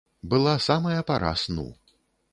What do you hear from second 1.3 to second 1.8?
сну.